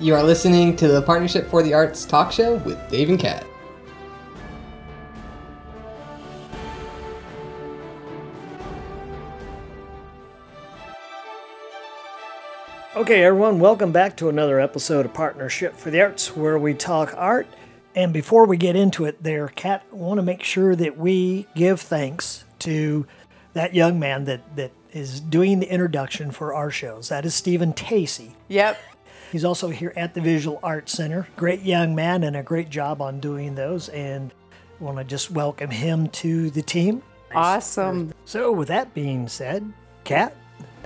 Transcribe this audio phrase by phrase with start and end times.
[0.00, 3.46] You are listening to the Partnership for the Arts talk show with Dave and Kat.
[12.96, 17.14] Okay, everyone, welcome back to another episode of Partnership for the Arts, where we talk
[17.16, 17.46] art.
[17.94, 21.46] And before we get into it, there, Kat, I want to make sure that we
[21.54, 23.06] give thanks to
[23.52, 27.10] that young man that, that is doing the introduction for our shows.
[27.10, 28.34] That is Stephen Tacey.
[28.48, 28.76] Yep.
[29.34, 31.26] He's also here at the Visual Arts Center.
[31.34, 33.88] Great young man and a great job on doing those.
[33.88, 34.32] And
[34.80, 37.02] I want to just welcome him to the team.
[37.34, 38.14] Awesome.
[38.26, 39.72] So, with that being said,
[40.04, 40.36] Kat,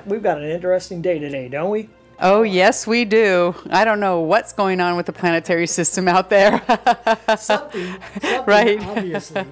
[0.06, 1.90] we've got an interesting day today, don't we?
[2.20, 3.54] Oh, yes, we do.
[3.68, 6.62] I don't know what's going on with the planetary system out there.
[7.38, 8.80] something, something Right.
[8.82, 9.44] obviously.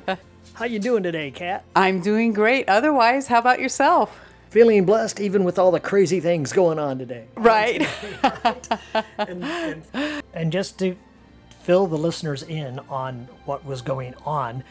[0.54, 1.64] How you doing today, Kat?
[1.76, 2.66] I'm doing great.
[2.66, 4.18] Otherwise, how about yourself?
[4.50, 7.26] Feeling blessed even with all the crazy things going on today.
[7.36, 7.86] Right.
[9.18, 10.96] And, and, and just to
[11.62, 14.62] fill the listeners in on what was going on,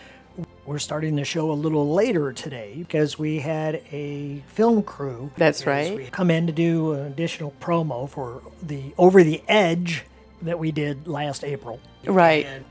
[0.66, 5.32] we're starting the show a little later today because we had a film crew.
[5.38, 5.96] That's right.
[5.96, 10.04] We come in to do an additional promo for the Over the Edge
[10.42, 11.80] that we did last April.
[12.06, 12.46] Right.
[12.46, 12.66] And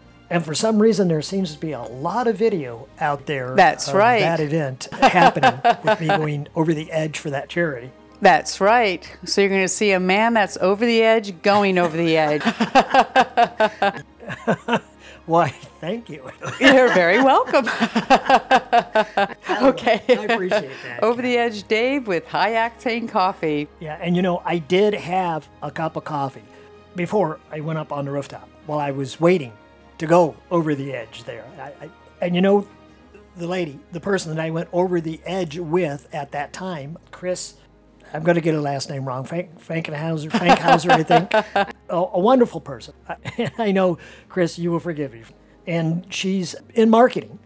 [0.44, 3.54] for some reason, there seems to be a lot of video out there.
[3.54, 4.20] That's of right.
[4.20, 7.90] That event happening with me going over the edge for that charity.
[8.20, 9.08] That's right.
[9.24, 12.42] So you're going to see a man that's over the edge going over the edge.
[15.26, 15.48] Why,
[15.80, 16.30] thank you.
[16.60, 17.66] You're very welcome.
[19.62, 20.02] okay.
[20.06, 21.02] I appreciate that.
[21.02, 23.66] Over the edge, Dave, with high octane coffee.
[23.80, 26.44] Yeah, and you know, I did have a cup of coffee
[26.94, 29.54] before I went up on the rooftop while I was waiting
[29.98, 31.44] to go over the edge there.
[31.58, 32.66] I, I, and you know,
[33.36, 37.54] the lady, the person that I went over the edge with at that time, Chris,
[38.12, 41.32] I'm going to get her last name wrong, Frank, Frankenhauser, Frankhauser, I think,
[41.88, 42.94] a, a wonderful person.
[43.08, 45.22] I, I know, Chris, you will forgive me.
[45.66, 47.38] And she's in marketing.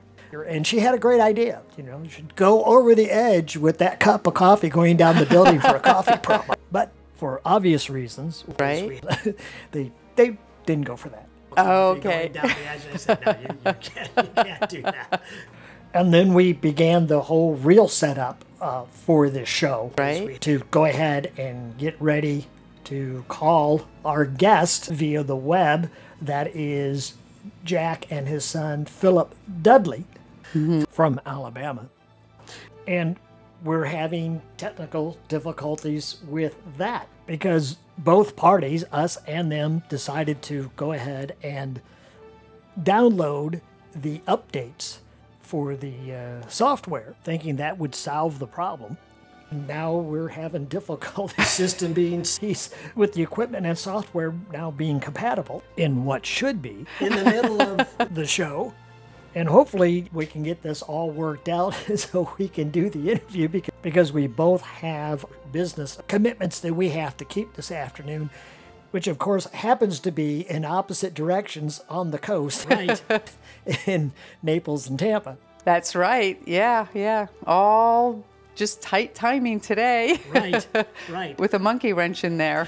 [0.47, 1.63] And she had a great idea.
[1.79, 5.17] You know, you should go over the edge with that cup of coffee going down
[5.17, 6.55] the building for a coffee promo.
[6.71, 9.03] But for obvious reasons, Right.
[9.73, 11.28] they they didn't go for that.
[11.59, 12.29] Oh, okay.
[12.29, 15.23] Going down the edge, I said, no, you, you, can't, you can't do that.
[15.95, 19.93] And then we began the whole real setup uh, for this show.
[19.97, 20.41] Right.
[20.43, 22.47] To go ahead and get ready
[22.85, 25.91] to call our guest via the web.
[26.21, 27.15] That is
[27.65, 30.05] Jack and his son, Philip Dudley
[30.89, 31.89] from Alabama.
[32.87, 33.17] And
[33.63, 40.93] we're having technical difficulties with that because both parties, us and them, decided to go
[40.93, 41.81] ahead and
[42.81, 43.61] download
[43.95, 44.99] the updates
[45.41, 48.97] for the uh, software, thinking that would solve the problem.
[49.51, 55.63] Now we're having difficulty system being seized with the equipment and software now being compatible
[55.77, 58.75] in what should be in the middle of the show.
[59.39, 63.47] And hopefully we can get this all worked out so we can do the interview
[63.49, 68.31] because, because we both have business commitments that we have to keep this afternoon,
[68.91, 73.01] which of course happens to be in opposite directions on the coast, right?
[73.87, 74.11] in
[74.43, 75.39] Naples and Tampa.
[75.63, 76.43] That's right.
[76.45, 77.29] Yeah, yeah.
[77.47, 78.25] All
[78.57, 80.67] just tight timing today Right,
[81.09, 81.39] right.
[81.39, 82.67] with a monkey wrench in there.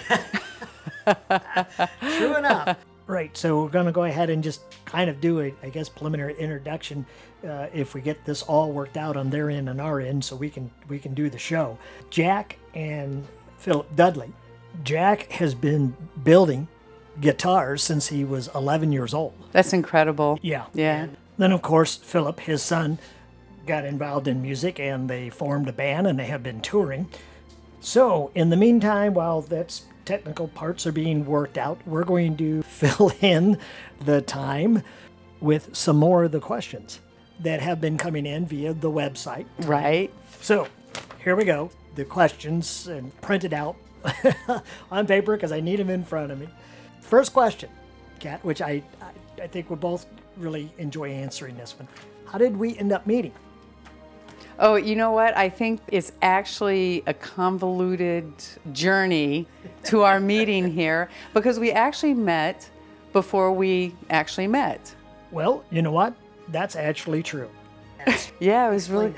[1.05, 2.77] True enough.
[3.11, 5.89] Right, so we're going to go ahead and just kind of do a, I guess,
[5.89, 7.05] preliminary introduction
[7.45, 10.37] uh, if we get this all worked out on their end and our end, so
[10.37, 11.77] we can we can do the show.
[12.11, 13.27] Jack and
[13.59, 14.33] Philip Dudley.
[14.85, 16.69] Jack has been building
[17.21, 19.35] guitars since he was 11 years old.
[19.51, 20.39] That's incredible.
[20.41, 20.67] Yeah.
[20.73, 21.03] Yeah.
[21.03, 23.01] And then, of course, Philip, his son,
[23.67, 27.09] got involved in music and they formed a band and they have been touring.
[27.81, 32.63] So, in the meantime, while that's technical parts are being worked out, we're going to
[32.89, 33.59] fill in
[34.05, 34.83] the time
[35.41, 37.01] with some more of the questions
[37.41, 39.47] that have been coming in via the website.
[39.61, 40.13] Right.
[40.41, 40.69] So,
[41.25, 41.71] here we go.
[41.95, 43.77] The questions and printed out
[44.91, 46.49] on paper because I need them in front of me.
[47.01, 47.71] First question,
[48.19, 49.11] Kat, which I, I
[49.41, 50.07] I think we'll both
[50.37, 51.89] really enjoy answering this one.
[52.27, 53.33] How did we end up meeting?
[54.59, 55.35] Oh, you know what?
[55.37, 58.33] I think it's actually a convoluted
[58.73, 59.47] journey
[59.85, 62.69] to our meeting here because we actually met
[63.13, 64.95] before we actually met.
[65.31, 66.15] Well, you know what?
[66.49, 67.49] That's actually true.
[68.41, 69.15] Yeah, it was really.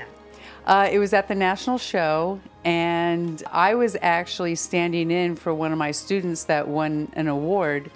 [0.65, 5.71] Uh, it was at the national show, and I was actually standing in for one
[5.73, 7.91] of my students that won an award.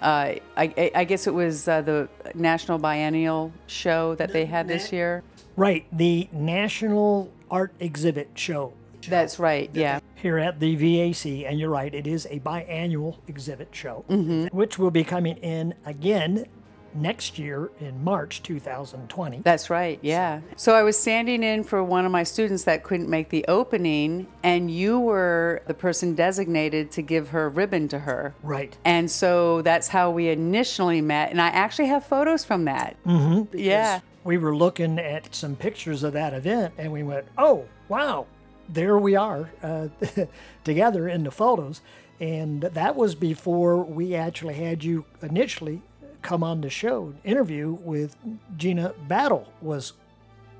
[0.00, 4.66] Uh, I, I- I guess it was uh, the National Biennial show that they had
[4.68, 5.22] this year.
[5.56, 8.72] Right, the National Art Exhibit Show
[9.06, 9.70] That's right.
[9.72, 10.00] Yeah.
[10.16, 14.04] here at the VAC, and you're right, it is a biannual exhibit show,
[14.52, 16.46] which will be coming in again
[16.94, 19.42] next year in March 2020.
[19.44, 20.40] That's right, yeah.
[20.56, 24.26] So I was standing in for one of my students that couldn't make the opening,
[24.42, 28.34] and you were the person designated to give her ribbon to her.
[28.42, 28.76] Right.
[28.84, 32.96] And so that's how we initially met, and I actually have photos from that.
[33.04, 33.56] Mm-hmm.
[33.56, 34.00] Yeah.
[34.24, 38.26] We were looking at some pictures of that event, and we went, "Oh, wow,
[38.68, 39.88] there we are uh,
[40.64, 41.80] together in the photos."
[42.20, 45.82] And that was before we actually had you initially
[46.22, 48.16] come on the show interview with
[48.56, 49.92] Gina Battle was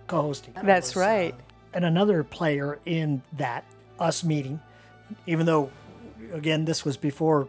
[0.06, 0.54] co-hosting.
[0.62, 1.34] That's right.
[1.74, 3.64] and another player in that
[3.98, 4.60] us meeting,
[5.26, 5.70] even though,
[6.32, 7.48] again, this was before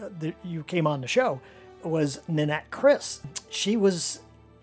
[0.00, 1.40] uh, the, you came on the show,
[1.82, 3.20] was Nanette Chris.
[3.48, 4.20] She was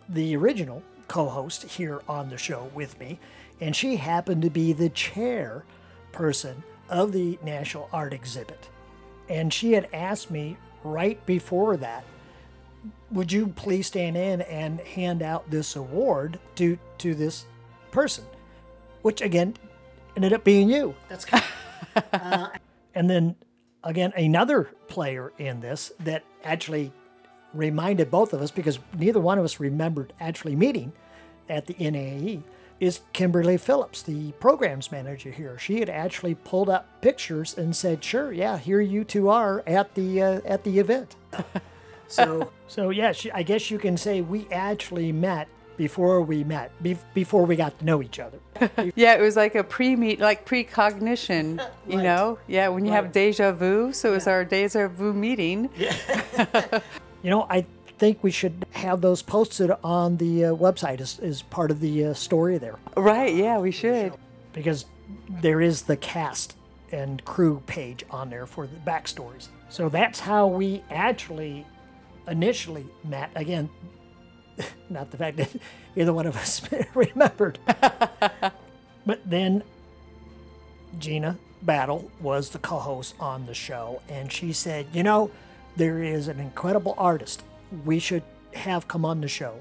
[0.10, 3.20] the original co-host here on the show with me,
[3.60, 5.64] and she happened to be the chair
[6.12, 8.70] person of the National Art Exhibit.
[9.30, 12.04] And she had asked me right before that,
[13.12, 17.46] would you please stand in and hand out this award to to this
[17.92, 18.26] person?
[19.02, 19.56] Which again
[20.16, 20.96] ended up being you.
[21.10, 21.44] That's kind
[22.14, 22.50] uh,
[22.96, 23.36] and then
[23.84, 26.92] again another player in this that actually
[27.54, 30.92] reminded both of us because neither one of us remembered actually meeting
[31.50, 32.42] at the NAE
[32.80, 35.58] is Kimberly Phillips, the programs manager here.
[35.58, 39.96] She had actually pulled up pictures and said, "Sure, yeah, here you two are at
[39.96, 41.16] the uh, at the event."
[42.08, 46.72] so, so yeah, she, I guess you can say we actually met before we met,
[46.82, 48.40] be, before we got to know each other.
[48.96, 52.04] Yeah, it was like a pre-meet, like precognition, you Right.
[52.04, 52.40] know?
[52.48, 53.94] Yeah, when you have deja vu.
[53.94, 55.70] So it was our deja vu meeting.
[57.24, 57.66] You know, I
[57.98, 62.06] think we should have those posted on the uh, website as, as part of the
[62.06, 62.78] uh, story there.
[62.96, 64.14] Right, yeah, we should.
[64.54, 64.86] because
[65.42, 66.56] there is the cast
[66.92, 69.48] and crew page on there for the backstories.
[69.70, 71.66] So that's how we actually
[72.28, 73.30] initially met.
[73.36, 73.70] Again,
[74.90, 75.50] not the fact that
[75.96, 76.62] either one of us
[76.94, 77.60] remembered.
[79.06, 79.64] but then
[81.00, 85.32] Gina Battle was the co host on the show, and she said, You know,
[85.78, 87.44] there is an incredible artist
[87.86, 89.54] we should have come on the show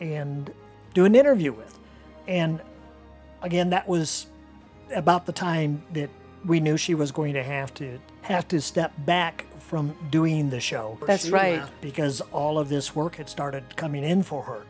[0.00, 0.50] and
[0.94, 1.78] do an interview with.
[2.26, 2.60] And
[3.42, 4.26] again, that was
[4.94, 6.08] about the time that
[6.44, 10.60] we knew she was going to have to have to step back from doing the
[10.60, 10.98] show.
[11.06, 11.62] That's She right.
[11.80, 14.62] Because all of this work had started coming in for her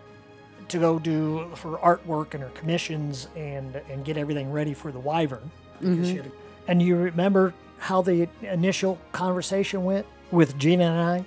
[0.69, 4.99] to go do her artwork and her commissions and and get everything ready for the
[4.99, 5.51] Wyvern.
[5.81, 6.05] Mm-hmm.
[6.05, 6.33] She had-
[6.67, 11.25] and you remember how the initial conversation went with Gina and I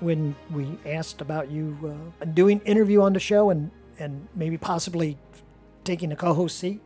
[0.00, 1.76] when we asked about you
[2.20, 5.16] uh, doing interview on the show and and maybe possibly
[5.84, 6.80] taking a co-host seat.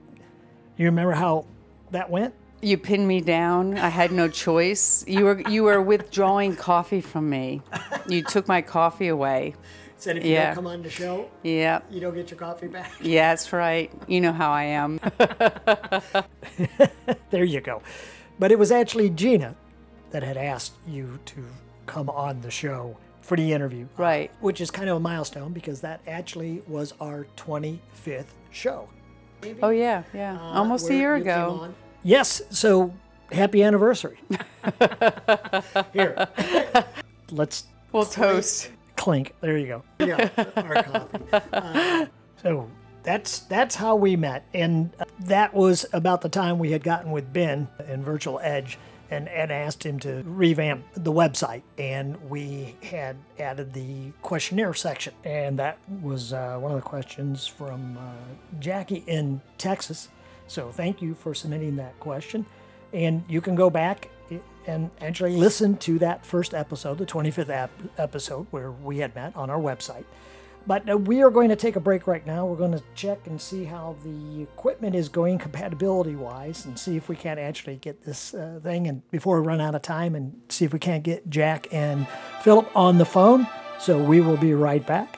[0.76, 1.46] You remember how
[1.90, 2.34] that went?
[2.62, 3.76] You pinned me down.
[3.78, 5.04] I had no choice.
[5.08, 7.62] You were you were withdrawing coffee from me.
[8.06, 9.54] You took my coffee away.
[9.96, 11.80] Said if you don't come on the show, Yeah.
[11.90, 12.90] you don't get your coffee back.
[13.02, 13.92] Yeah, that's right.
[14.06, 14.98] You know how I am.
[17.30, 17.82] there you go.
[18.38, 19.56] But it was actually Gina
[20.10, 21.44] that had asked you to
[21.86, 23.86] come on the show for the interview.
[23.96, 24.30] Right.
[24.40, 28.88] Which is kind of a milestone because that actually was our 25th show.
[29.62, 30.38] Oh yeah, yeah.
[30.40, 31.72] Almost a year ago.
[32.02, 32.92] Yes, so
[33.32, 34.18] happy anniversary.
[35.92, 36.28] Here.
[37.30, 38.70] Let's We'll toast.
[38.96, 39.34] clink.
[39.40, 39.82] There you go.
[39.98, 41.18] Yeah, our coffee.
[41.52, 42.06] Uh,
[42.42, 42.70] so
[43.02, 47.10] that's that's how we met, and uh, that was about the time we had gotten
[47.10, 48.78] with Ben in Virtual Edge,
[49.10, 55.12] and, and asked him to revamp the website, and we had added the questionnaire section,
[55.24, 58.00] and that was uh, one of the questions from uh,
[58.60, 60.08] Jackie in Texas.
[60.46, 62.46] So thank you for submitting that question,
[62.92, 64.10] and you can go back
[64.66, 69.34] and actually listen to that first episode, the 25th ap- episode where we had met
[69.34, 70.04] on our website.
[70.66, 72.46] But uh, we are going to take a break right now.
[72.46, 76.96] We're going to check and see how the equipment is going compatibility wise and see
[76.96, 80.14] if we can't actually get this uh, thing and before we run out of time
[80.14, 82.06] and see if we can't get Jack and
[82.42, 83.46] Philip on the phone.
[83.78, 85.16] So we will be right back.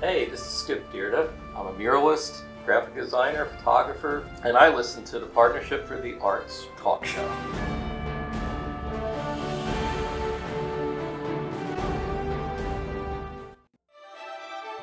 [0.00, 1.30] Hey, this is Skip Deerda.
[1.56, 6.66] I'm a muralist, graphic designer, photographer, and I listen to the Partnership for the Arts
[6.76, 7.28] talk show.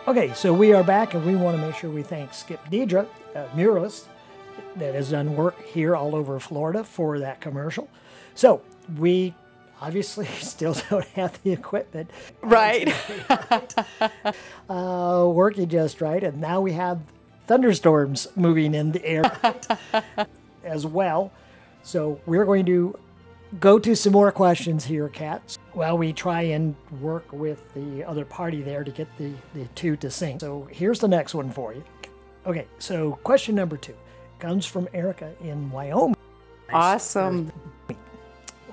[0.10, 3.06] Okay, so we are back and we want to make sure we thank Skip Deidre,
[3.36, 4.06] a muralist
[4.78, 7.88] that has done work here all over Florida for that commercial.
[8.34, 8.64] So
[8.98, 9.36] we
[9.80, 12.10] obviously still don't have the equipment
[12.42, 12.92] Right.
[14.68, 17.02] uh, working just right, and now we have
[17.46, 19.32] thunderstorms moving in the air
[20.64, 21.32] as well.
[21.84, 22.98] So we're going to
[23.60, 28.26] go to some more questions here, Kat, while we try and work with the other
[28.26, 30.42] party there to get the, the two to sync.
[30.42, 31.84] So here's the next one for you.
[32.46, 33.96] Okay, so question number two
[34.40, 36.16] comes from Erica in Wyoming.
[36.72, 37.52] Awesome.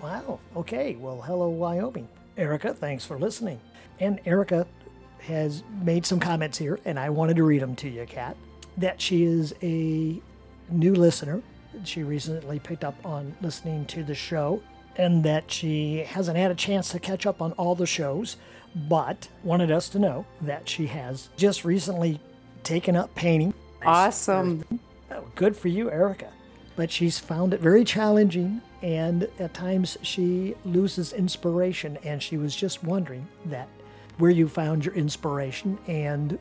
[0.02, 0.38] Wow.
[0.56, 0.96] Okay.
[0.96, 2.08] Well, hello, Wyoming.
[2.36, 3.60] Erica, thanks for listening.
[3.98, 4.66] And Erica
[5.20, 8.36] has made some comments here, and I wanted to read them to you, Kat.
[8.76, 10.20] That she is a
[10.70, 11.42] new listener.
[11.84, 14.62] She recently picked up on listening to the show,
[14.96, 18.36] and that she hasn't had a chance to catch up on all the shows,
[18.74, 22.20] but wanted us to know that she has just recently
[22.62, 23.54] taken up painting.
[23.84, 24.80] Awesome.
[25.34, 26.32] Good for you, Erica.
[26.74, 31.98] But she's found it very challenging, and at times she loses inspiration.
[32.04, 33.68] And she was just wondering that
[34.18, 36.38] where you found your inspiration and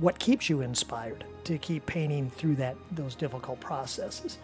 [0.00, 4.38] what keeps you inspired to keep painting through that those difficult processes.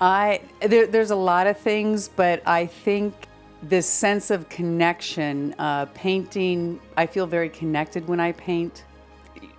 [0.00, 3.14] I there, there's a lot of things, but I think
[3.62, 6.80] this sense of connection, uh, painting.
[6.96, 8.84] I feel very connected when I paint.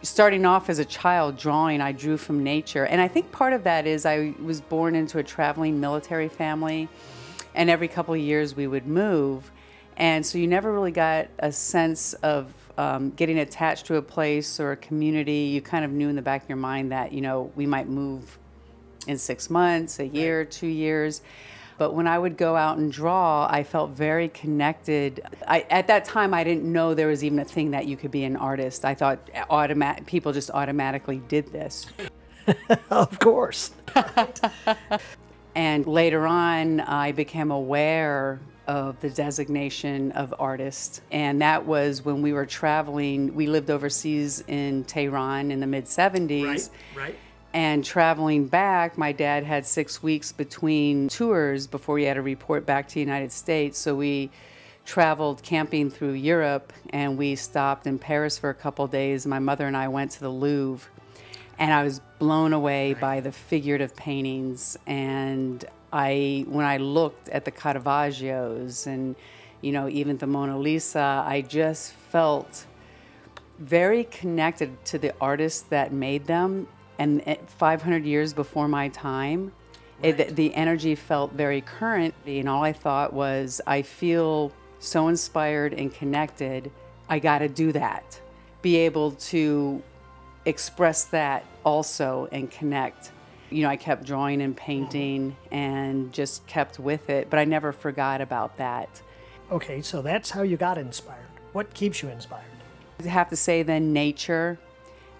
[0.02, 3.64] Starting off as a child drawing, I drew from nature, and I think part of
[3.66, 6.90] that is I was born into a traveling military family,
[7.54, 9.52] and every couple of years we would move,
[9.98, 14.60] and so you never really got a sense of um, getting attached to a place
[14.60, 15.52] or a community.
[15.54, 17.88] You kind of knew in the back of your mind that you know we might
[17.88, 18.40] move
[19.08, 21.22] in six months, a year, two years.
[21.77, 25.22] But when I would go out and draw, I felt very connected.
[25.48, 28.12] I, at that time, I didn't know there was even a thing that you could
[28.12, 28.86] be an artist.
[28.86, 31.88] I thought automat- people just automatically did this.
[32.91, 33.72] of course.
[35.55, 41.01] And later on, I became aware of the designation of artist.
[41.12, 43.36] And that was when we were traveling.
[43.36, 46.43] We lived overseas in Tehran in the mid 70s.
[46.43, 47.15] Right, right.
[47.53, 52.65] And traveling back, my dad had six weeks between tours before he had to report
[52.65, 53.77] back to the United States.
[53.77, 54.31] So we
[54.86, 59.27] traveled camping through Europe and we stopped in Paris for a couple days.
[59.27, 60.89] My mother and I went to the Louvre
[61.60, 64.77] and I was blown away by the figurative paintings.
[64.88, 69.15] And I, when I looked at the Caravaggios and,
[69.60, 72.65] you know, even the Mona Lisa, I just felt
[73.60, 76.67] very connected to the artists that made them
[77.00, 79.52] and eh, 500 years before my time
[80.02, 85.08] it, the, the energy felt very current and all i thought was i feel so
[85.08, 86.72] inspired and connected
[87.10, 88.20] i got to do that
[88.62, 89.82] be able to
[90.46, 93.12] express that also and connect
[93.50, 97.72] you know i kept drawing and painting and just kept with it but i never
[97.72, 99.02] forgot about that
[99.52, 101.28] Okay, so that's how you got inspired.
[101.52, 102.46] What keeps you inspired?
[103.04, 104.58] I have to say then nature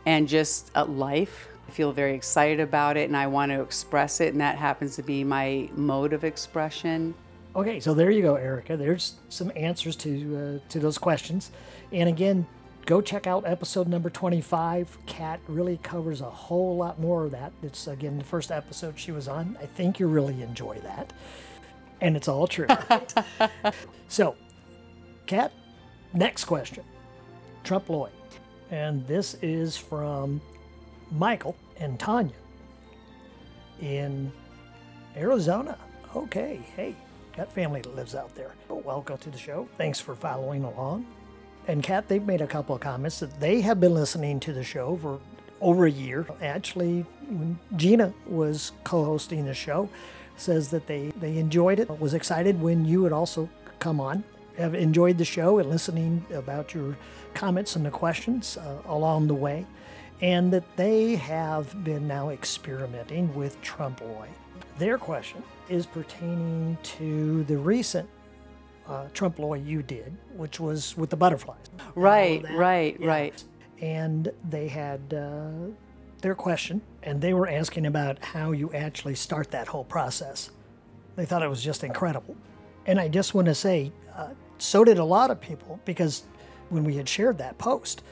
[0.06, 1.50] and just uh, life.
[1.72, 5.04] Feel very excited about it and I want to express it, and that happens to
[5.04, 7.14] be my mode of expression.
[7.56, 8.78] Okay, so there you go, Erica.
[8.78, 11.52] There's some answers to uh, to those questions.
[11.92, 12.46] And again,
[12.86, 14.98] go check out episode number 25.
[15.06, 17.52] Kat really covers a whole lot more of that.
[17.64, 19.58] It's again the first episode she was on.
[19.62, 21.14] I think you really enjoy that.
[22.02, 22.68] And it's all true.
[24.08, 24.36] so,
[25.28, 25.52] Kat,
[26.14, 26.84] next question.
[27.64, 28.12] trompe l'oeil.
[28.72, 30.42] And this is from
[31.12, 32.36] Michael and Tanya
[33.82, 34.32] in
[35.16, 35.78] Arizona.
[36.16, 36.96] Okay, hey,
[37.36, 38.54] got family that lives out there.
[38.70, 39.68] Welcome to the show.
[39.78, 41.06] Thanks for following along.
[41.68, 44.64] And Kat, they've made a couple of comments that they have been listening to the
[44.64, 45.20] show for
[45.62, 46.26] over a year.
[46.42, 49.90] Actually, when Gina was co-hosting the show,
[50.38, 51.90] says that they they enjoyed it.
[52.00, 53.48] Was excited when you would also
[53.80, 54.24] come on.
[54.58, 56.98] Have enjoyed the show and listening about your
[57.34, 59.66] comments and the questions uh, along the way,
[60.22, 64.28] and that they have been now experimenting with trompe l'oeil.
[64.78, 68.08] Their question is pertaining to the recent
[68.88, 71.66] uh, trompe l'oeil you did, which was with the butterflies.
[71.96, 73.08] Right, right, Yeah.
[73.08, 73.44] right.
[73.82, 75.72] And they had uh,
[76.22, 80.52] their question, and they were asking about how you actually start that whole process.
[81.16, 82.36] They thought it was just incredible.
[82.86, 86.24] And I just want to say, uh, so did a lot of people, because
[86.70, 88.04] when we had shared that post,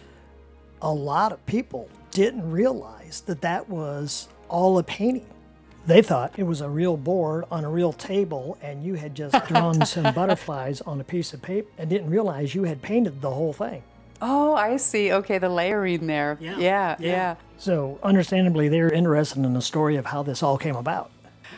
[0.82, 5.28] a lot of people didn't realize that that was all a painting.
[5.86, 9.46] They thought it was a real board on a real table, and you had just
[9.48, 13.32] drawn some butterflies on a piece of paper and didn't realize you had painted the
[13.32, 13.84] whole thing.
[14.22, 15.14] Oh, I see.
[15.14, 16.38] Okay, the layering there.
[16.42, 16.96] Yeah, yeah, yeah.
[17.00, 17.36] yeah.
[17.58, 21.12] So, understandably, they're interested in the story of how this all came about.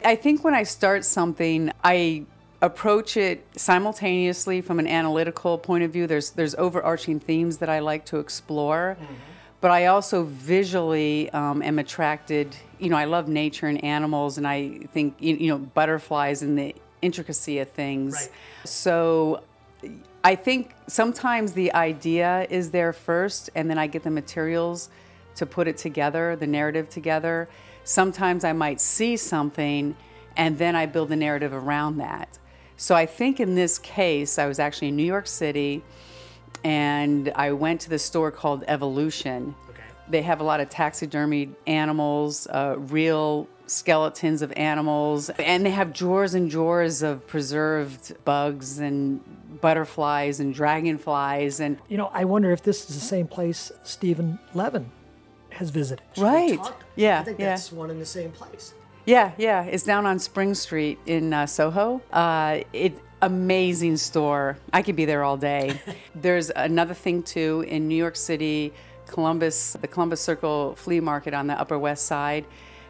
[0.04, 2.26] I think when I start something, I
[2.62, 6.08] approach it simultaneously from an analytical point of view.
[6.08, 9.14] There's there's overarching themes that I like to explore, mm-hmm.
[9.62, 12.56] But I also visually um, am attracted.
[12.80, 16.76] You know, I love nature and animals, and I think you know butterflies and the
[17.02, 18.14] intricacy of things.
[18.14, 18.30] Right.
[18.68, 19.44] So
[20.24, 24.90] I think sometimes the idea is there first, and then I get the materials
[25.36, 27.48] to put it together, the narrative together.
[27.84, 29.96] Sometimes I might see something,
[30.36, 32.38] and then I build the narrative around that.
[32.78, 35.84] So I think in this case, I was actually in New York City,
[36.64, 39.56] and I went to the store called Evolution.
[39.70, 39.82] Okay.
[40.10, 45.94] They have a lot of taxidermied animals, uh, real skeletons of animals, and they have
[45.94, 49.22] drawers and drawers of preserved bugs and
[49.62, 54.40] butterflies and dragonflies and You know, I wonder if this is the same place Stephen
[54.54, 54.92] Levin
[55.52, 56.04] has visited.
[56.18, 56.60] We Right.
[56.96, 57.50] Yeah, I think yeah.
[57.50, 58.74] that's one in the same place.
[59.06, 59.64] Yeah, yeah.
[59.64, 62.02] It's down on Spring Street in uh, Soho.
[62.12, 64.58] Uh, it amazing store.
[64.74, 65.80] I could be there all day.
[66.16, 68.74] There's another thing too in New York City,
[69.08, 72.46] Columbus, the Columbus Circle Flea Market on the Upper West Side.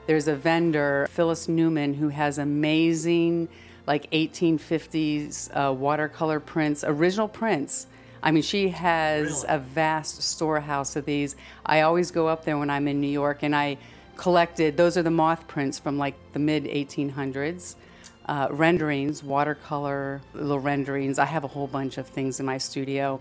[0.08, 3.50] There's a vendor, Phyllis Newman, who has amazing,
[3.88, 7.88] like 1850s uh, watercolor prints, original prints.
[8.24, 9.56] I mean, she has Really?
[9.56, 11.36] a vast storehouse of these.
[11.66, 13.78] I always go up there when I'm in New York, and I
[14.16, 14.78] collected.
[14.78, 17.76] Those are the moth prints from like the mid 1800s.
[18.28, 21.18] Uh, renderings, watercolor, little renderings.
[21.20, 23.20] I have a whole bunch of things in my studio.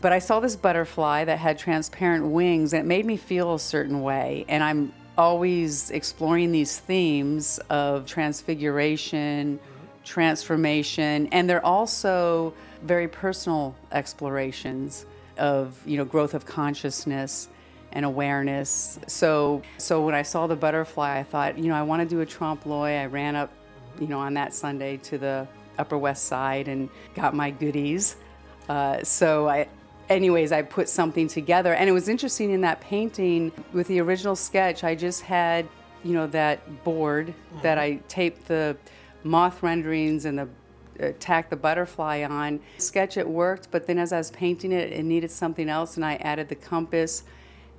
[0.00, 3.58] But I saw this butterfly that had transparent wings, and it made me feel a
[3.58, 4.44] certain way.
[4.48, 9.58] And I'm always exploring these themes of transfiguration,
[10.04, 15.06] transformation, and they're also very personal explorations
[15.38, 17.48] of you know growth of consciousness
[17.92, 18.98] and awareness.
[19.06, 22.20] So so when I saw the butterfly, I thought you know I want to do
[22.20, 23.02] a trompe l'oeil.
[23.02, 23.50] I ran up
[24.00, 25.48] you know on that Sunday to the
[25.78, 28.16] Upper West Side and got my goodies.
[28.68, 29.68] Uh, so I.
[30.10, 34.36] Anyways, I put something together, and it was interesting in that painting with the original
[34.36, 34.84] sketch.
[34.84, 35.66] I just had,
[36.02, 37.32] you know, that board
[37.62, 38.76] that I taped the
[39.22, 40.48] moth renderings and the
[41.20, 42.60] tack the butterfly on.
[42.78, 46.04] Sketch it worked, but then as I was painting it, it needed something else, and
[46.04, 47.24] I added the compass.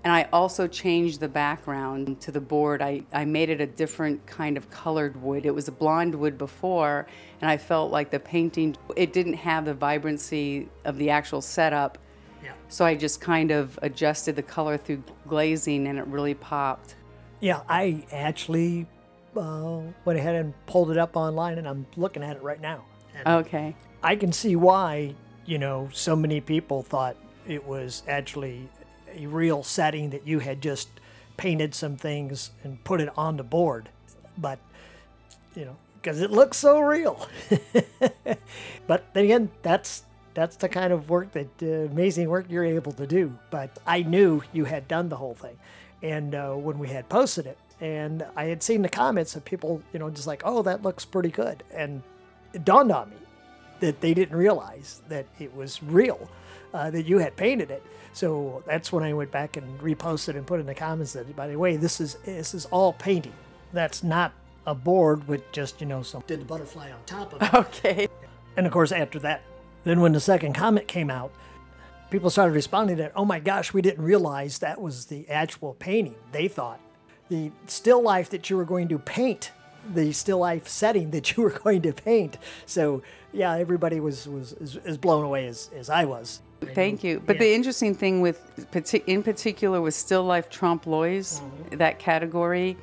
[0.05, 2.79] And I also changed the background to the board.
[2.79, 5.47] I, I made it a different kind of colored wood.
[5.47, 7.07] It was a blonde wood before,
[7.41, 11.97] and I felt like the painting, it didn't have the vibrancy of the actual setup.
[12.43, 12.51] Yeah.
[12.67, 16.93] So I just kind of adjusted the color through glazing, and it really popped.
[17.39, 18.85] Yeah, I actually
[19.35, 22.85] uh, went ahead and pulled it up online, and I'm looking at it right now.
[23.15, 23.75] And Okay.
[24.03, 25.15] I can see why,
[25.47, 28.69] you know, so many people thought it was actually
[29.15, 30.89] a real setting that you had just
[31.37, 33.89] painted some things and put it on the board.
[34.37, 34.59] But,
[35.55, 37.27] you know, because it looks so real.
[38.87, 40.03] but then again, that's
[40.35, 43.35] that's the kind of work that uh, amazing work you're able to do.
[43.49, 45.57] But I knew you had done the whole thing,
[46.03, 49.81] and uh, when we had posted it, and I had seen the comments of people,
[49.93, 52.03] you know, just like, "Oh, that looks pretty good," and
[52.53, 53.17] it dawned on me
[53.79, 56.29] that they didn't realize that it was real,
[56.73, 57.83] uh, that you had painted it.
[58.13, 61.47] So that's when I went back and reposted and put in the comments that, by
[61.47, 63.33] the way, this is this is all painting.
[63.73, 64.33] That's not
[64.65, 67.53] a board with just you know some did the butterfly on top of it.
[67.53, 68.07] Okay.
[68.57, 69.41] And of course, after that,
[69.83, 71.31] then when the second comment came out,
[72.09, 76.15] people started responding that, oh my gosh, we didn't realize that was the actual painting.
[76.31, 76.79] They thought
[77.29, 79.51] the still life that you were going to paint,
[79.93, 82.37] the still life setting that you were going to paint.
[82.65, 86.41] So yeah, everybody was was as, as blown away as, as I was.
[86.73, 87.21] Thank you.
[87.25, 88.41] But the interesting thing with,
[89.07, 91.77] in particular, with still life trompe l'oeils, mm-hmm.
[91.77, 92.77] that category,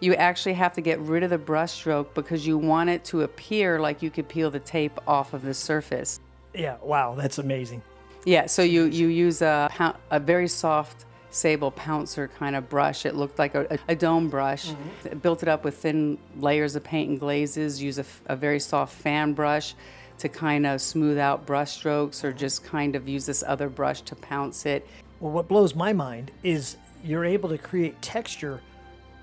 [0.00, 3.80] you actually have to get rid of the brushstroke because you want it to appear
[3.80, 6.20] like you could peel the tape off of the surface.
[6.54, 7.82] Yeah, wow, that's amazing.
[8.24, 13.06] Yeah, so you, you use a, a very soft sable pouncer kind of brush.
[13.06, 14.68] It looked like a, a dome brush.
[14.68, 15.18] Mm-hmm.
[15.18, 17.82] Built it up with thin layers of paint and glazes.
[17.82, 19.74] Use a very soft fan brush
[20.18, 24.00] to kind of smooth out brush strokes or just kind of use this other brush
[24.02, 24.86] to pounce it.
[25.20, 28.60] Well, what blows my mind is you're able to create texture,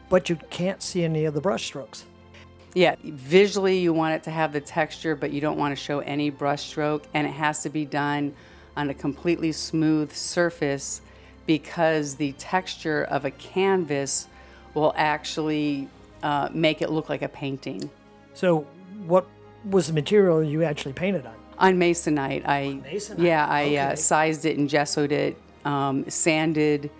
[0.10, 2.06] but you can't see any of the brush strokes.
[2.74, 6.00] Yeah, visually you want it to have the texture, but you don't want to show
[6.00, 8.34] any brush stroke, and it has to be done
[8.76, 11.02] on a completely smooth surface
[11.46, 14.28] because the texture of a canvas
[14.74, 15.88] will actually
[16.24, 17.90] uh, make it look like a painting.
[18.34, 18.68] So,
[19.06, 19.26] what
[19.70, 21.36] was the material you actually painted on?
[21.58, 23.78] On masonite, I masonite, yeah, I okay.
[23.78, 26.92] uh, sized it and gessoed it, um, sanded.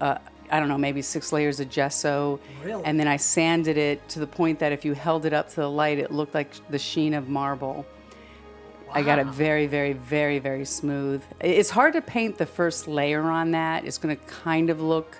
[0.00, 0.18] Uh,
[0.50, 2.82] I don't know, maybe six layers of gesso, Really?
[2.84, 5.56] and then I sanded it to the point that if you held it up to
[5.56, 7.84] the light, it looked like the sheen of marble.
[8.86, 8.92] Wow.
[8.94, 11.22] I got it very, very, very, very smooth.
[11.40, 13.84] It's hard to paint the first layer on that.
[13.84, 15.18] It's going to kind of look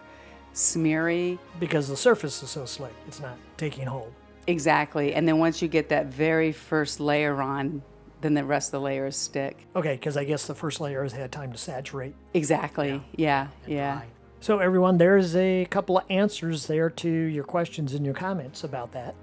[0.54, 1.38] smeary.
[1.60, 4.12] Because the surface is so slick, it's not taking hold.
[4.48, 5.14] Exactly.
[5.14, 7.82] And then once you get that very first layer on,
[8.20, 9.56] then the rest of the layers stick.
[9.76, 12.14] Okay, because I guess the first layer has had time to saturate.
[12.34, 13.00] Exactly.
[13.14, 13.48] Yeah.
[13.66, 14.00] Yeah.
[14.40, 18.92] So, everyone, there's a couple of answers there to your questions and your comments about
[18.92, 19.14] that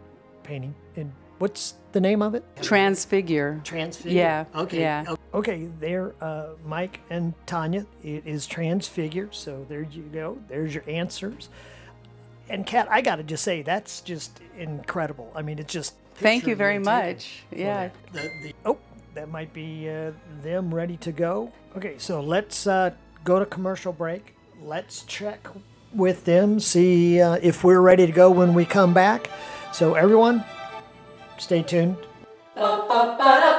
[0.43, 0.75] painting.
[0.95, 2.43] And what's the name of it?
[2.61, 3.61] Transfigure.
[3.63, 4.17] Transfigure.
[4.17, 4.79] Yeah, Okay.
[4.81, 5.15] yeah.
[5.33, 5.69] Okay.
[5.79, 7.85] There, uh, Mike and Tanya.
[8.03, 9.29] It is transfigure.
[9.31, 10.37] So there you go.
[10.49, 11.49] There's your answers.
[12.49, 15.31] And Kat, I got to just say that's just incredible.
[15.35, 15.95] I mean, it's just.
[16.15, 17.43] Thank you very much.
[17.51, 17.89] Yeah.
[18.13, 18.13] that.
[18.13, 18.77] The, the, oh,
[19.15, 21.51] that might be uh, them ready to go.
[21.75, 22.91] Okay, so let's uh,
[23.23, 24.35] go to commercial break.
[24.61, 25.47] Let's check
[25.93, 29.29] with them, see uh, if we're ready to go when we come back.
[29.73, 30.43] So, everyone,
[31.37, 31.97] stay tuned.
[32.55, 33.51] Hi,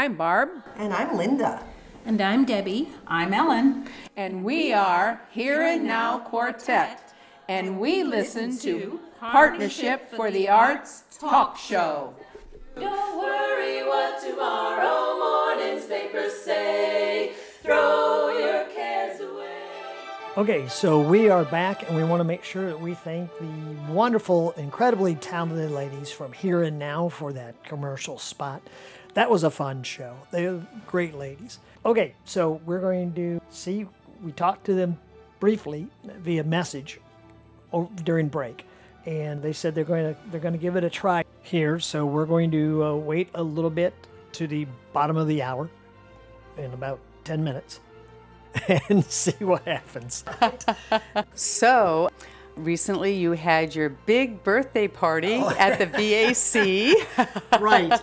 [0.00, 0.48] I'm Barb.
[0.76, 1.62] And I'm Linda.
[2.06, 2.88] And I'm Debbie.
[3.06, 3.86] I'm Ellen.
[4.16, 7.12] And we are Here and Now Quartet.
[7.50, 12.14] And we listen to Partnership for the Arts Talk Show.
[12.76, 17.34] Don't worry what tomorrow morning's papers say.
[17.62, 19.66] Throw your cares away.
[20.38, 23.92] Okay, so we are back and we want to make sure that we thank the
[23.92, 28.62] wonderful, incredibly talented ladies from Here and Now for that commercial spot.
[29.14, 30.16] That was a fun show.
[30.30, 31.58] They're great ladies.
[31.84, 33.86] Okay, so we're going to see,
[34.22, 34.98] we talked to them
[35.40, 37.00] briefly via message
[38.04, 38.66] during break.
[39.06, 41.80] And they said they're going to they're going to give it a try here.
[41.80, 43.94] So we're going to uh, wait a little bit
[44.32, 45.70] to the bottom of the hour
[46.58, 47.80] in about 10 minutes
[48.88, 50.24] and see what happens.
[51.34, 52.10] So,
[52.56, 57.60] recently you had your big birthday party at the VAC.
[57.60, 58.00] right.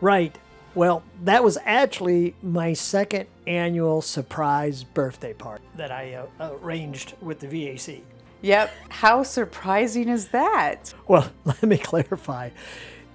[0.00, 0.38] Right.
[0.74, 7.40] Well, that was actually my second annual surprise birthday party that I uh, arranged with
[7.40, 8.02] the VAC.
[8.40, 8.72] yep.
[8.88, 10.94] How surprising is that?
[11.08, 12.50] Well, let me clarify.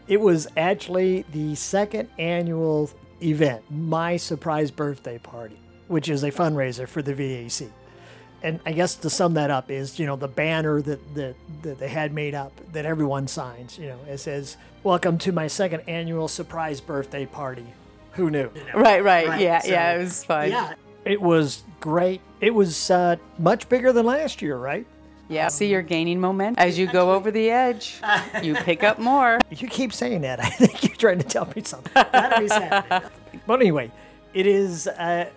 [0.08, 2.92] It was actually the second annual
[3.24, 7.70] event, my surprise birthday party, which is a fundraiser for the VAC.
[8.44, 11.80] And I guess to sum that up is, you know, the banner that, that, that
[11.80, 15.82] they had made up that everyone signs, you know, it says, Welcome to my second
[15.88, 17.66] annual surprise birthday party.
[18.12, 18.52] Who knew?
[18.76, 19.28] Right, right.
[19.28, 19.94] Right, yeah, so- yeah.
[19.96, 20.50] It was fun.
[20.50, 20.74] Yeah.
[21.06, 22.22] It was great.
[22.42, 24.86] It was uh, much bigger than last year, right?
[25.28, 25.48] Yeah.
[25.48, 28.00] See, you're gaining momentum as you go over the edge.
[28.44, 29.40] You pick up more.
[29.50, 30.40] You keep saying that.
[30.44, 31.92] I think you're trying to tell me something.
[31.96, 33.10] That is happening.
[33.48, 33.92] But anyway,
[34.36, 35.30] it is uh,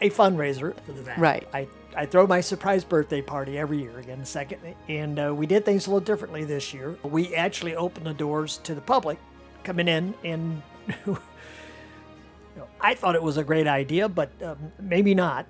[0.00, 1.18] a fundraiser for the VAC.
[1.18, 1.48] Right.
[1.52, 5.64] I, I throw my surprise birthday party every year again, second, and uh, we did
[5.64, 6.96] things a little differently this year.
[7.02, 9.18] We actually opened the doors to the public
[9.62, 10.62] coming in, and
[11.06, 11.18] you
[12.56, 15.46] know, I thought it was a great idea, but um, maybe not.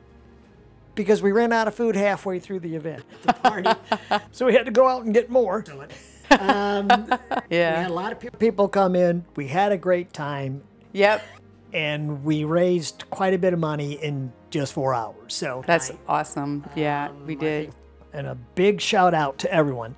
[0.94, 3.70] Because we ran out of food halfway through the event, the party,
[4.32, 5.64] so we had to go out and get more.
[6.38, 7.88] Um, we had Yeah.
[7.88, 9.24] a lot of pe- people come in.
[9.36, 11.22] We had a great time, Yep.
[11.72, 15.34] and we raised quite a bit of money in just four hours.
[15.34, 16.64] So That's awesome.
[16.76, 17.74] Yeah, we did.
[18.12, 19.96] and a big shout out to everyone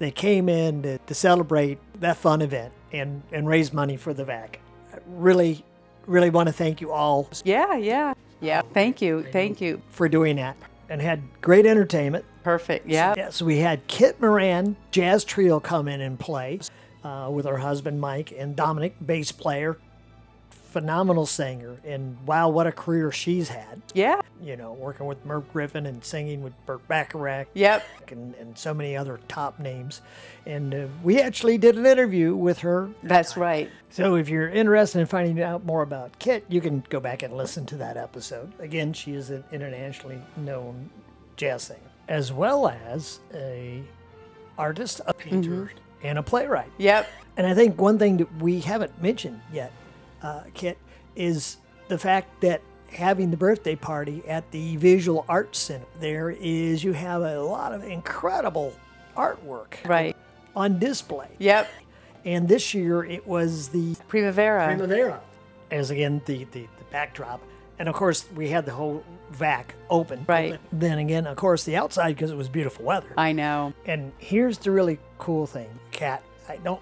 [0.00, 4.24] that came in to, to celebrate that fun event and and raise money for the
[4.24, 4.56] VAC.
[4.92, 5.64] I really,
[6.06, 8.14] really want to thank you all Yeah, yeah.
[8.40, 8.62] Yeah.
[8.74, 9.22] Thank you.
[9.30, 9.80] Thank you.
[9.90, 10.56] for doing that
[10.88, 12.24] and had great entertainment.
[12.42, 12.88] Perfect.
[12.88, 13.14] Yeah.
[13.16, 16.58] Yeah, so we had Kit Moran jazz trio come in and play
[17.04, 19.78] uh, with her husband Mike and Dominic, bass player,
[20.72, 23.82] phenomenal singer, and wow, what a career she's had.
[23.94, 24.20] Yeah.
[24.42, 27.84] You know, working with Merv Griffin and singing with Burt Bacharach Yep.
[28.08, 30.00] and, and so many other top names.
[30.46, 32.90] And uh, we actually did an interview with her.
[33.02, 33.70] That's right.
[33.90, 37.36] So if you're interested in finding out more about Kit, you can go back and
[37.36, 38.52] listen to that episode.
[38.58, 40.90] Again, she is an internationally known
[41.36, 43.82] jazz singer, as well as a
[44.58, 45.70] artist, a painter,
[46.02, 46.70] and a playwright.
[46.78, 47.08] Yep.
[47.36, 49.72] And I think one thing that we haven't mentioned yet,
[50.22, 50.78] uh, Kit,
[51.16, 51.56] is
[51.88, 56.92] the fact that having the birthday party at the Visual Arts Center, there is, you
[56.92, 58.74] have a lot of incredible
[59.16, 60.16] artwork Right.
[60.54, 61.28] on display.
[61.38, 61.70] Yep.
[62.24, 64.66] And this year it was the Primavera.
[64.66, 65.20] Primavera
[65.70, 67.40] as again the, the, the backdrop.
[67.78, 70.24] And of course, we had the whole vac open.
[70.28, 70.52] Right.
[70.52, 73.08] But then again, of course, the outside because it was beautiful weather.
[73.16, 73.72] I know.
[73.86, 76.22] And here's the really cool thing, Kat.
[76.48, 76.80] I don't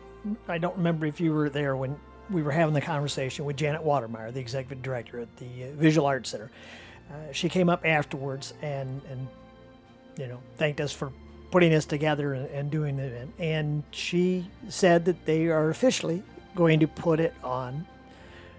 [0.48, 1.96] I don't remember if you were there when
[2.30, 6.06] we were having the conversation with Janet Watermeyer, the executive director at the uh, Visual
[6.06, 6.50] Arts Center.
[7.10, 9.26] Uh, she came up afterwards and and
[10.20, 11.12] you know, thanked us for
[11.50, 13.32] putting this together and, and doing the event.
[13.38, 16.22] And she said that they are officially
[16.54, 17.86] going to put it on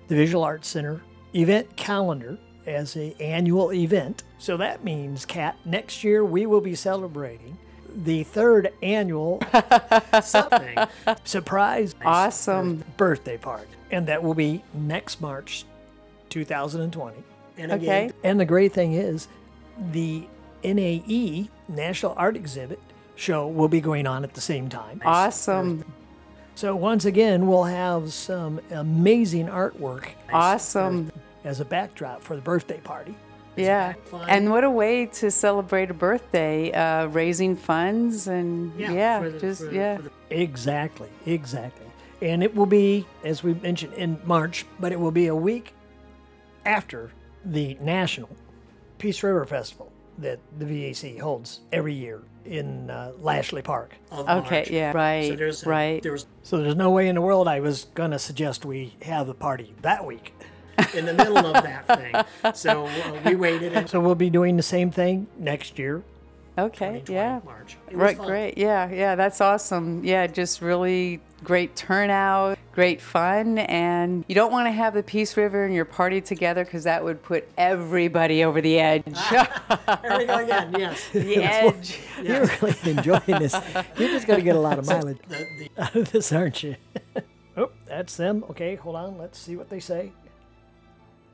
[0.08, 1.02] the Visual Arts Center
[1.36, 4.24] event calendar as a annual event.
[4.40, 7.58] So that means, Kat, next year we will be celebrating
[7.96, 9.42] the third annual
[10.24, 10.78] something
[11.24, 12.84] surprise Awesome.
[12.98, 15.66] birthday party, and that will be next March,
[16.30, 17.24] 2020.
[17.58, 18.12] And Okay.
[18.24, 19.28] and the great thing is,
[19.92, 20.28] the
[20.64, 22.80] NAE National Art Exhibit
[23.16, 25.02] show will be going on at the same time.
[25.06, 25.84] Awesome.
[26.56, 31.12] So once again, we'll have some amazing artwork Awesome.
[31.44, 33.16] as a backdrop for the birthday party.
[33.56, 33.94] Yeah.
[34.28, 40.00] And what a way to celebrate a birthday, uh, raising funds and yeah, just yeah.
[40.30, 41.88] Exactly, exactly.
[42.22, 45.74] And it will be, as we mentioned, in March, but it will be a week
[46.66, 47.12] after
[47.44, 48.30] the National
[49.00, 53.96] Peace River Festival that the VAC holds every year in uh, Laishley Park.
[54.12, 55.30] okay, yeah, right,
[55.66, 56.02] right.
[56.44, 59.34] So there's no way in the world I was going to suggest we have the
[59.34, 60.34] party that week.
[60.94, 62.54] In the middle of that thing.
[62.56, 63.74] So uh, we waited.
[63.74, 66.04] And so we'll be doing the same thing next year.
[66.58, 67.39] Okay, yeah.
[67.46, 67.78] March.
[67.91, 68.28] Right, fun.
[68.28, 68.58] great.
[68.58, 70.04] Yeah, yeah, that's awesome.
[70.04, 73.58] Yeah, just really great turnout, great fun.
[73.58, 77.04] And you don't want to have the Peace River and your party together because that
[77.04, 79.04] would put everybody over the edge.
[80.02, 81.10] There we go again, yes.
[81.13, 82.00] the edge.
[82.22, 83.56] You're really enjoying this.
[83.98, 85.17] You're just going to get a lot of mileage
[85.78, 86.76] out of this, aren't you?
[87.58, 88.44] oh, that's them.
[88.50, 89.17] Okay, hold on.
[89.17, 90.12] Let's see what they say.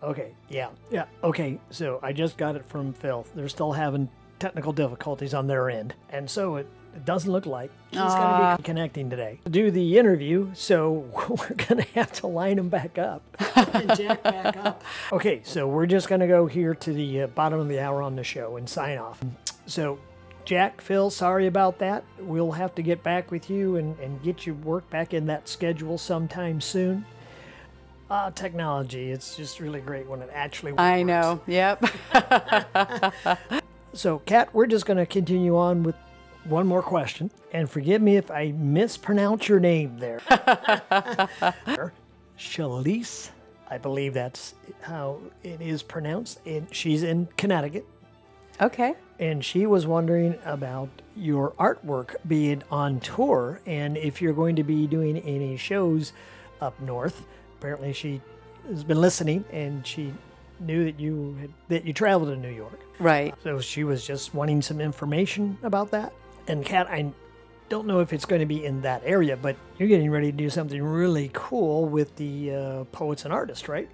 [0.03, 1.05] Okay, yeah, yeah.
[1.23, 3.25] Okay, so I just got it from Phil.
[3.33, 5.95] They're still having technical difficulties on their end.
[6.09, 9.71] And so it, it doesn't look like he's going to be connecting today to do
[9.71, 10.51] the interview.
[10.53, 10.91] So
[11.29, 13.23] we're going to have to line him back up.
[13.95, 14.83] Jack back up.
[15.11, 18.01] Okay, so we're just going to go here to the uh, bottom of the hour
[18.01, 19.19] on the show and sign off.
[19.65, 19.99] So,
[20.45, 22.03] Jack, Phil, sorry about that.
[22.19, 25.49] We'll have to get back with you and, and get your work back in that
[25.49, 27.05] schedule sometime soon.
[28.09, 30.81] Ah, technology, it's just really great when it actually works.
[30.81, 31.41] I know.
[31.45, 31.85] Yep.
[33.97, 35.95] So, Kat, we're just going to continue on with
[36.43, 37.31] one more question.
[37.51, 40.19] And forgive me if I mispronounce your name there.
[42.37, 43.31] Shalise,
[43.71, 46.41] I believe that's how it is pronounced.
[46.45, 47.87] And she's in Connecticut.
[48.61, 48.93] Okay.
[49.17, 54.63] And she was wondering about your artwork being on tour and if you're going to
[54.63, 56.13] be doing any shows
[56.61, 57.25] up north.
[57.59, 58.21] Apparently, she
[58.69, 60.13] has been listening and she
[60.59, 62.79] knew that you had, that you traveled to New York.
[62.99, 63.33] Right.
[63.43, 66.13] So she was just wanting some information about that.
[66.47, 67.11] And Kat, I
[67.69, 70.37] don't know if it's going to be in that area, but you're getting ready to
[70.37, 73.89] do something really cool with the uh, poets and artists, right?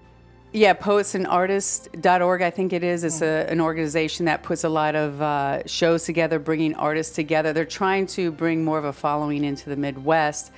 [0.56, 3.04] Yeah, poetsandartists.org, I think it is.
[3.04, 7.54] It's a, an organization that puts a lot of uh, shows together, bringing artists together.
[7.54, 10.52] They're trying to bring more of a following into the Midwest.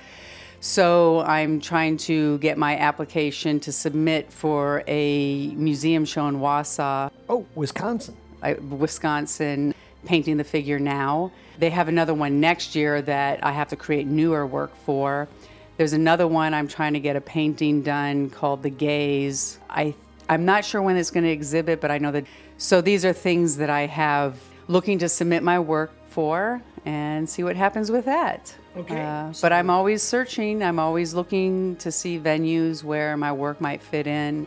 [0.60, 7.10] So I'm trying to get my application to submit for a museum show in Wausau,
[7.28, 8.16] Oh, Wisconsin.
[8.42, 11.32] I- Wisconsin, painting the figure now.
[11.58, 15.28] They have another one next year that I have to create newer work for.
[15.76, 19.58] There's another one I'm trying to get a painting done called The Gaze.
[19.68, 19.94] I
[20.28, 22.24] I'm not sure when it's going to exhibit, but I know that.
[22.58, 27.44] So these are things that I have looking to submit my work for and see
[27.44, 28.52] what happens with that.
[28.76, 30.62] Okay, Uh, but I'm always searching.
[30.62, 34.46] I'm always looking to see venues where my work might fit in,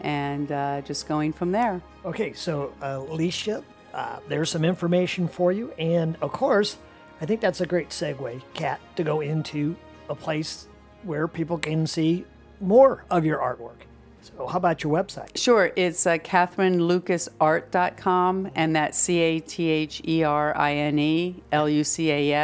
[0.00, 1.80] and uh, just going from there.
[2.04, 3.62] Okay, so uh, Alicia,
[3.94, 5.72] uh, there's some information for you.
[5.78, 6.78] And of course,
[7.20, 9.76] I think that's a great segue, Kat, to go into
[10.08, 10.66] a place
[11.04, 12.24] where people can see
[12.60, 13.76] more of your artwork.
[14.22, 15.36] So, how about your website?
[15.36, 21.42] Sure, it's uh, CatherineLucasArt.com, and that's C A T H E R I N E
[21.52, 22.34] L U C A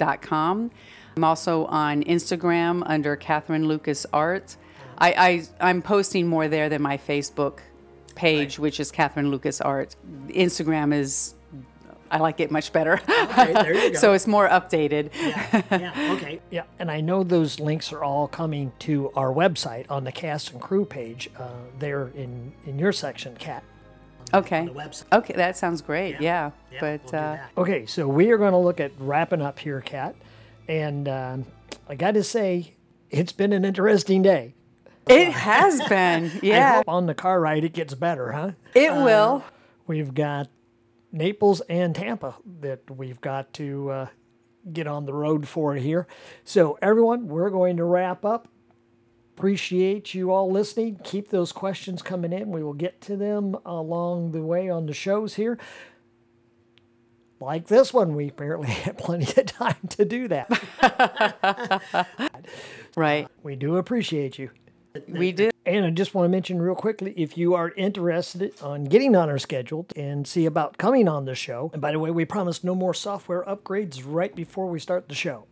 [0.00, 0.70] S.com.
[1.16, 4.56] I'm also on Instagram under Catherine Lucas Art.
[4.98, 5.12] I,
[5.60, 7.58] I, I'm posting more there than my Facebook
[8.14, 9.96] page, which is Catherine Lucas Art.
[10.28, 11.34] Instagram is,
[12.10, 12.94] I like it much better.
[13.08, 13.98] Okay, there you go.
[13.98, 15.10] so it's more updated.
[15.70, 16.40] yeah, okay.
[16.50, 20.52] Yeah, and I know those links are all coming to our website on the cast
[20.52, 23.62] and crew page uh, there in, in your section, Kat.
[24.34, 24.68] Okay.
[24.72, 25.04] website.
[25.12, 26.20] Okay, that sounds great.
[26.20, 26.50] Yeah.
[26.80, 30.14] but uh, Okay, so we are going to look at wrapping up here, Kat.
[30.68, 31.46] And um,
[31.88, 32.74] I got to say,
[33.10, 34.54] it's been an interesting day.
[35.08, 36.24] it has been.
[36.34, 36.74] I Yeah.
[36.76, 38.50] hope on the car ride it gets better, huh?
[38.74, 39.44] It will.
[39.86, 40.48] We've got
[41.12, 44.06] Naples and Tampa that we've got to uh,
[44.72, 46.08] get on the road for here.
[46.44, 48.48] So, everyone, we're going to wrap up.
[49.36, 50.98] Appreciate you all listening.
[51.04, 52.50] Keep those questions coming in.
[52.50, 55.58] We will get to them along the way on the shows here.
[57.38, 60.48] like this one, we apparently had plenty of time to do that.
[62.96, 63.28] Right.
[63.42, 64.48] we do appreciate you.
[65.06, 65.50] We do.
[65.66, 69.28] And I just want to mention real quickly if you are interested on getting on
[69.28, 71.68] our schedule and see about coming on the show.
[71.74, 75.14] And by the way, we promise no more software upgrades right before we start the
[75.14, 75.44] show.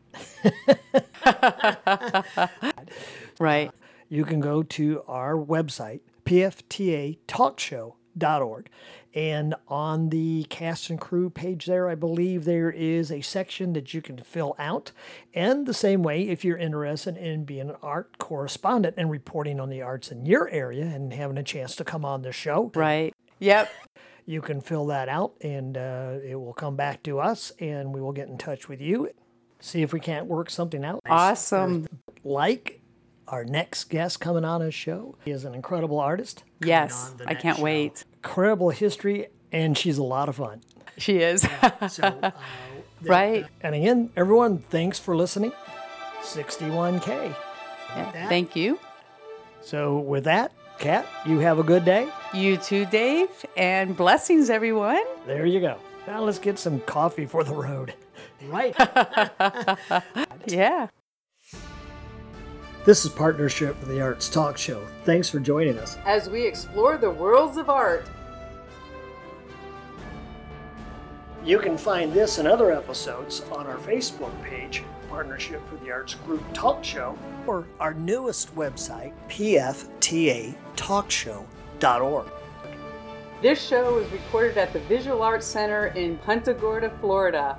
[3.38, 3.70] Right.
[4.08, 8.68] You can go to our website, pftatalkshow.org.
[9.16, 13.94] And on the cast and crew page there, I believe there is a section that
[13.94, 14.90] you can fill out.
[15.32, 19.70] And the same way, if you're interested in being an art correspondent and reporting on
[19.70, 23.14] the arts in your area and having a chance to come on the show, Right.
[23.38, 23.70] Yep.
[24.26, 28.00] you can fill that out and uh, it will come back to us and we
[28.00, 29.10] will get in touch with you.
[29.60, 30.98] See if we can't work something out.
[31.08, 31.86] Awesome.
[32.24, 32.80] Like
[33.28, 35.16] our next guest coming on our show.
[35.24, 37.12] He is an incredible artist, Yes.
[37.26, 37.62] I can't show.
[37.62, 38.04] wait.
[38.22, 40.60] incredible history, and she's a lot of fun.
[40.98, 41.46] She is.
[41.88, 42.30] So, uh,
[43.02, 43.46] right.
[43.62, 45.52] and again, everyone, thanks for listening.
[46.22, 47.34] 61K.
[47.96, 48.28] Yeah.
[48.28, 48.78] Thank you.
[49.60, 52.08] So, with that, Kat, you have a good day.
[52.32, 53.28] You too, Dave.
[53.56, 55.02] And blessings, everyone.
[55.26, 55.78] There you go.
[56.06, 57.94] Now let's get some coffee for the road.
[58.46, 58.74] Right.
[60.46, 60.88] Yeah.
[62.84, 64.84] This is Partnership for the Arts Talk Show.
[65.04, 65.96] Thanks for joining us.
[66.04, 68.06] As we explore the worlds of art.
[71.44, 76.14] You can find this and other episodes on our Facebook page, Partnership for the Arts
[76.14, 77.16] Group Talk Show,
[77.46, 82.26] or our newest website, pftatalkshow.org.
[83.42, 87.58] This show was recorded at the Visual Arts Center in Punta Gorda, Florida.